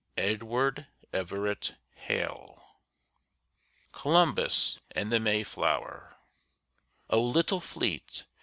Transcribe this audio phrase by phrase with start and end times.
[0.17, 2.65] EDWARD EVERETT HALE.
[3.91, 6.15] COLUMBUS AND THE MAYFLOWER
[7.11, 8.25] O little fleet!